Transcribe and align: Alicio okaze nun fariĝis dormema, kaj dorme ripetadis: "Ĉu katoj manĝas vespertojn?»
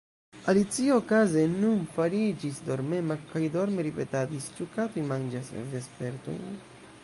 Alicio 0.51 0.95
okaze 1.01 1.43
nun 1.59 1.81
fariĝis 1.97 2.57
dormema, 2.69 3.19
kaj 3.33 3.41
dorme 3.59 3.87
ripetadis: 3.91 4.51
"Ĉu 4.57 4.69
katoj 4.79 5.07
manĝas 5.13 5.53
vespertojn?» 5.77 6.45